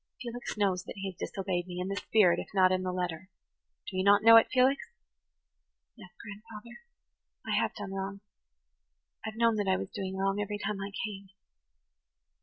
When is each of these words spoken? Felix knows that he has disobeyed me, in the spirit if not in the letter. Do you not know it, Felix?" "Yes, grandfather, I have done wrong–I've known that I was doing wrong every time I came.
Felix 0.19 0.57
knows 0.57 0.83
that 0.85 0.95
he 0.95 1.11
has 1.11 1.15
disobeyed 1.29 1.67
me, 1.67 1.79
in 1.79 1.87
the 1.87 1.95
spirit 1.95 2.39
if 2.39 2.47
not 2.55 2.71
in 2.71 2.81
the 2.81 2.91
letter. 2.91 3.29
Do 3.85 3.95
you 3.97 4.03
not 4.03 4.23
know 4.23 4.35
it, 4.35 4.47
Felix?" 4.51 4.81
"Yes, 5.95 6.09
grandfather, 6.19 6.81
I 7.45 7.51
have 7.61 7.75
done 7.75 7.93
wrong–I've 7.93 9.35
known 9.37 9.57
that 9.57 9.67
I 9.67 9.77
was 9.77 9.91
doing 9.91 10.17
wrong 10.17 10.41
every 10.41 10.57
time 10.57 10.81
I 10.81 10.91
came. 11.05 11.29